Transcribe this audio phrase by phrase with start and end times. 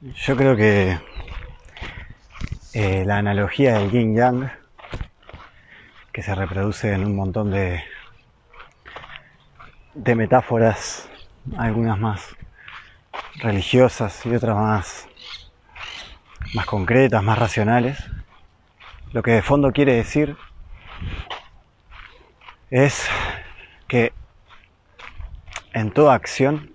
[0.00, 0.96] Yo creo que
[2.72, 4.48] eh, la analogía del yin yang,
[6.12, 7.82] que se reproduce en un montón de,
[9.94, 11.08] de metáforas,
[11.56, 12.36] algunas más
[13.38, 15.08] religiosas y otras más,
[16.54, 17.98] más concretas, más racionales,
[19.12, 20.36] lo que de fondo quiere decir
[22.70, 23.08] es
[23.88, 24.12] que
[25.72, 26.72] en toda acción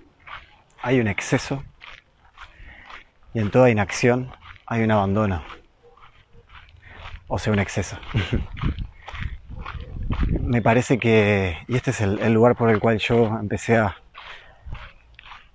[0.82, 1.64] hay un exceso
[3.34, 4.32] y en toda inacción
[4.66, 5.44] hay un abandono,
[7.28, 7.98] o sea, un exceso.
[10.28, 13.98] Me parece que, y este es el, lugar por el cual yo empecé a,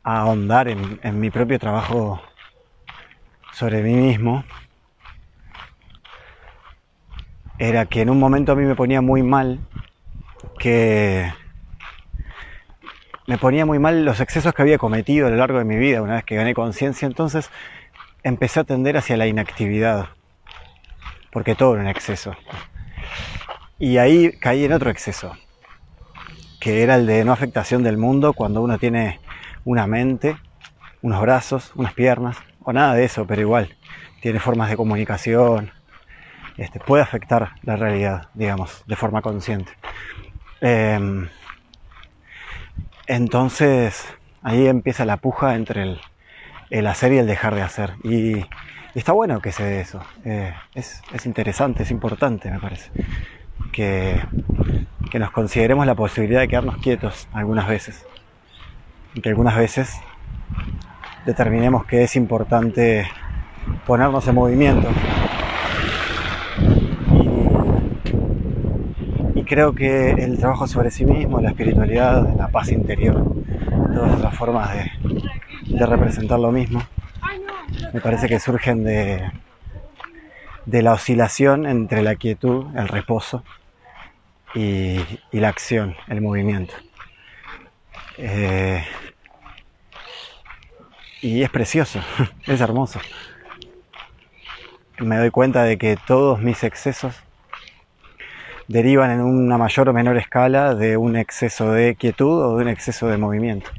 [0.03, 2.21] ahondar en, en mi propio trabajo
[3.51, 4.45] sobre mí mismo,
[7.59, 9.61] era que en un momento a mí me ponía muy mal
[10.59, 11.33] que
[13.29, 16.01] me ponía muy mal los excesos que había cometido a lo largo de mi vida
[16.01, 17.51] una vez que gané conciencia, entonces
[18.23, 20.09] empecé a tender hacia la inactividad,
[21.31, 22.35] porque todo era un exceso.
[23.79, 25.37] Y ahí caí en otro exceso,
[26.59, 29.21] que era el de no afectación del mundo cuando uno tiene
[29.63, 30.39] una mente,
[31.03, 33.77] unos brazos, unas piernas, o nada de eso, pero igual,
[34.23, 35.71] tiene formas de comunicación,
[36.57, 39.73] este, puede afectar la realidad, digamos, de forma consciente.
[40.63, 41.29] Em,
[43.09, 44.05] entonces,
[44.43, 45.97] ahí empieza la puja entre
[46.71, 47.95] el, hacer y el dejar de hacer.
[48.05, 48.45] Y,
[48.95, 50.01] está bueno que se dé eso.
[50.27, 52.91] Eh, es, interesante, es importante, me parece.
[53.73, 54.21] Que,
[55.11, 58.05] que nos consideremos la posibilidad de quedarnos quietos algunas veces.
[59.15, 59.97] Y que algunas veces
[61.25, 63.09] determinemos que es importante
[63.87, 64.89] ponernos en movimiento
[69.49, 73.25] creo que el trabajo sobre sí mismo, la espiritualidad, la paz interior,
[73.95, 76.83] todas esas formas de, representar lo mismo,
[77.93, 79.31] me parece que surgen de,
[80.67, 83.43] de la oscilación entre la quietud, el reposo
[84.55, 85.01] y,
[85.33, 86.75] la acción, el movimiento.
[88.19, 88.85] Eh,
[91.23, 92.01] y es precioso,
[92.47, 93.01] es hermoso.
[94.99, 97.23] Me doy cuenta de que todos mis excesos
[98.69, 102.69] derivan en una mayor o menor escala de un exceso de quietud o de un
[102.69, 103.71] exceso de movimiento.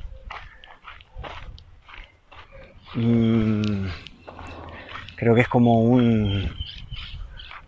[2.96, 3.88] Mm,
[5.16, 6.52] creo que es como un,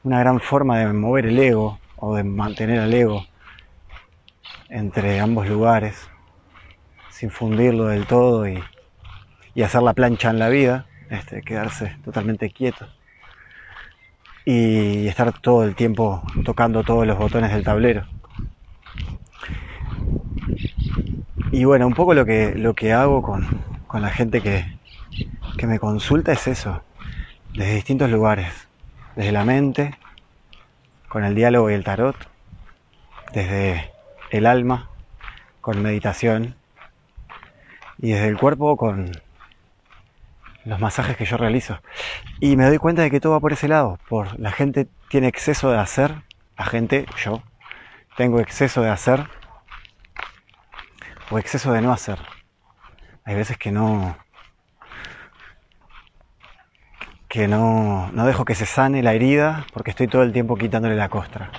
[0.04, 3.24] una gran forma de mover el ego o de mantener al ego
[4.70, 6.10] entre ambos lugares
[7.12, 8.64] sin fundirlo del todo y,
[9.54, 12.88] y hacer la plancha en la vida, este, quedarse totalmente quieto
[14.46, 18.08] y estar todo el tiempo tocando todos los botones del tablero.
[21.52, 23.46] Y bueno, un poco lo que, lo que hago con,
[23.94, 24.66] la gente que,
[25.58, 26.82] que me consulta es eso,
[27.54, 28.70] desde distintos lugares,
[29.16, 29.98] desde la mente,
[31.10, 32.16] con el diálogo y el tarot,
[33.34, 33.92] desde
[34.32, 34.90] el alma,
[35.60, 36.56] con meditación,
[37.98, 39.12] y desde el cuerpo con,
[40.66, 41.80] los masajes que yo realizo.
[42.40, 44.00] Y me doy cuenta de que todo va por ese lado.
[44.08, 46.24] Por la gente tiene exceso de hacer,
[46.58, 47.42] la gente, yo,
[48.18, 49.28] tengo exceso de hacer
[51.30, 52.20] o exceso de no hacer.
[53.24, 54.18] Hay veces que no
[57.28, 60.96] que no, no dejo que se sane la herida porque estoy todo el tiempo quitándole
[60.96, 61.50] la costra.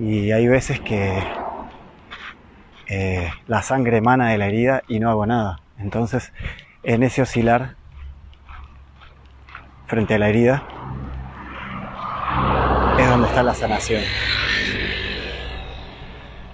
[0.00, 1.22] Y hay veces que
[2.88, 5.60] eh, la sangre emana de la herida y no hago nada.
[5.78, 6.32] Entonces
[6.82, 7.76] en ese oscilar
[9.86, 10.62] frente a la herida
[12.98, 14.02] es donde está la sanación.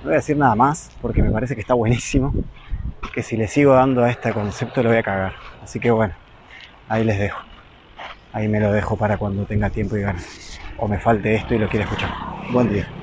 [0.00, 2.34] No voy a decir nada más porque me parece que está buenísimo,
[3.14, 5.34] que si le sigo dando a este concepto lo voy a cagar.
[5.62, 6.14] Así que bueno,
[6.88, 7.40] ahí les dejo.
[8.32, 10.58] Ahí me lo dejo para cuando tenga tiempo y ganas.
[10.78, 12.10] O me falte esto y lo quiera escuchar.
[12.52, 13.01] Buen día.